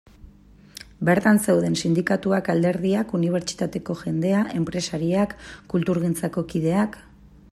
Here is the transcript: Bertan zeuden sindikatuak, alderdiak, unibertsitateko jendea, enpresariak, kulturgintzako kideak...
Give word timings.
Bertan 1.09 1.41
zeuden 1.49 1.75
sindikatuak, 1.81 2.49
alderdiak, 2.53 3.13
unibertsitateko 3.19 3.97
jendea, 4.01 4.41
enpresariak, 4.61 5.37
kulturgintzako 5.75 6.47
kideak... 6.55 6.99